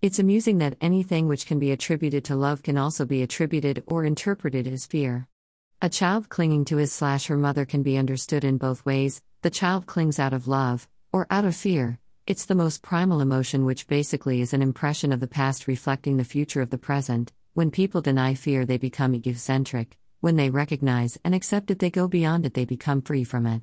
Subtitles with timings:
[0.00, 4.04] It's amusing that anything which can be attributed to love can also be attributed or
[4.04, 5.26] interpreted as fear.
[5.82, 9.20] A child clinging to his slash her mother can be understood in both ways.
[9.42, 11.98] The child clings out of love, or out of fear.
[12.28, 16.22] It's the most primal emotion, which basically is an impression of the past reflecting the
[16.22, 17.32] future of the present.
[17.54, 19.98] When people deny fear, they become egocentric.
[20.20, 23.62] When they recognize and accept it, they go beyond it, they become free from it.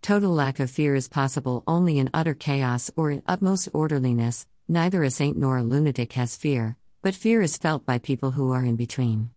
[0.00, 5.02] Total lack of fear is possible only in utter chaos or in utmost orderliness, Neither
[5.02, 8.64] a saint nor a lunatic has fear, but fear is felt by people who are
[8.64, 9.30] in between.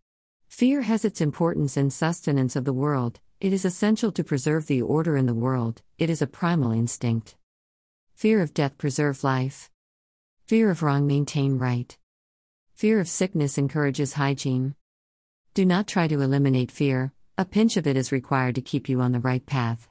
[0.47, 4.81] Fear has its importance in sustenance of the world, it is essential to preserve the
[4.81, 7.35] order in the world, it is a primal instinct.
[8.15, 9.69] Fear of death preserve life.
[10.45, 11.97] Fear of wrong maintain right.
[12.75, 14.75] Fear of sickness encourages hygiene.
[15.53, 19.01] Do not try to eliminate fear, a pinch of it is required to keep you
[19.01, 19.89] on the right path.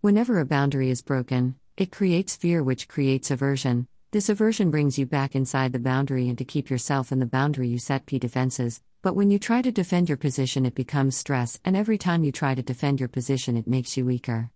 [0.00, 5.04] Whenever a boundary is broken, it creates fear, which creates aversion, this aversion brings you
[5.04, 8.80] back inside the boundary and to keep yourself in the boundary you set P defenses,
[9.02, 12.32] but when you try to defend your position, it becomes stress, and every time you
[12.32, 14.50] try to defend your position, it makes you weaker.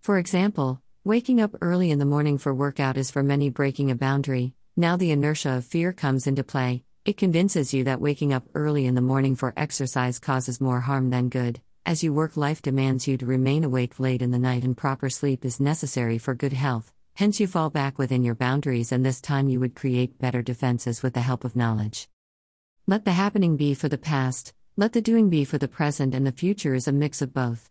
[0.00, 3.94] For example, waking up early in the morning for workout is for many breaking a
[3.94, 4.54] boundary.
[4.74, 6.82] Now the inertia of fear comes into play.
[7.04, 11.10] It convinces you that waking up early in the morning for exercise causes more harm
[11.10, 11.60] than good.
[11.84, 15.10] As you work, life demands you to remain awake late in the night, and proper
[15.10, 16.90] sleep is necessary for good health.
[17.18, 21.02] Hence, you fall back within your boundaries, and this time you would create better defenses
[21.02, 22.08] with the help of knowledge.
[22.86, 26.24] Let the happening be for the past, let the doing be for the present, and
[26.24, 27.70] the future is a mix of both.